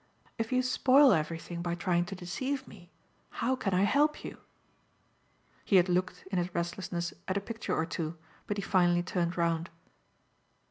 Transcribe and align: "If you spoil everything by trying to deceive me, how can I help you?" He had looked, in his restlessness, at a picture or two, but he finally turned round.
"If 0.39 0.51
you 0.51 0.63
spoil 0.63 1.11
everything 1.13 1.61
by 1.61 1.75
trying 1.75 2.05
to 2.05 2.15
deceive 2.15 2.67
me, 2.67 2.89
how 3.37 3.55
can 3.55 3.71
I 3.75 3.83
help 3.83 4.23
you?" 4.23 4.39
He 5.63 5.75
had 5.75 5.89
looked, 5.89 6.25
in 6.31 6.39
his 6.39 6.55
restlessness, 6.55 7.13
at 7.27 7.37
a 7.37 7.39
picture 7.39 7.75
or 7.75 7.85
two, 7.85 8.17
but 8.47 8.57
he 8.57 8.63
finally 8.63 9.03
turned 9.03 9.37
round. 9.37 9.69